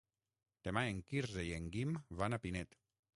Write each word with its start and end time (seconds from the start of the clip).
Demà 0.67 0.81
en 0.93 1.01
Quirze 1.11 1.43
i 1.49 1.51
en 1.59 1.67
Guim 1.77 1.93
van 2.23 2.39
a 2.39 2.41
Pinet. 2.47 2.75